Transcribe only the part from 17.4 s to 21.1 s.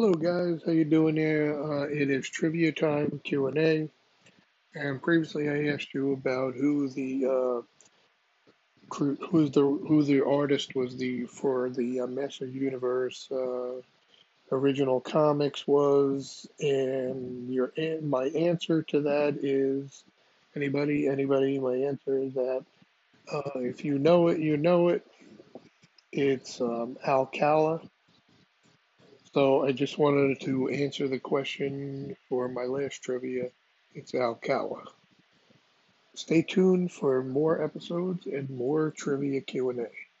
your my answer to that is anybody